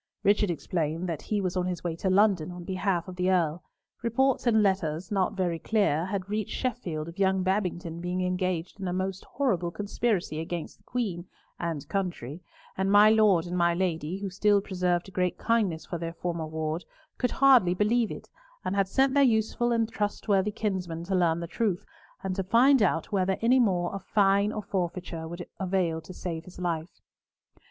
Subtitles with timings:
[0.23, 3.61] Richard explained that he was on his way to London on behalf of the Earl.
[4.01, 8.87] Reports and letters, not very clear, had reached Sheffield of young Babington being engaged in
[8.87, 11.27] a most horrible conspiracy against the Queen
[11.59, 12.41] and country,
[12.75, 16.47] and my Lord and my Lady, who still preserved a great kindness for their former
[16.47, 16.83] ward,
[17.19, 18.27] could hardly believe it,
[18.65, 21.85] and had sent their useful and trustworthy kinsman to learn the truth,
[22.23, 26.45] and to find out whether any amount of fine or forfeiture would avail to save
[26.45, 27.01] his life.